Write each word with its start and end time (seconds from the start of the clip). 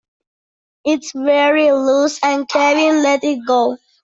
It's 0.83 1.11
very 1.11 1.71
loose, 1.71 2.19
and 2.23 2.49
Kevin 2.49 3.03
let 3.03 3.23
it 3.23 3.45
go... 3.45 3.77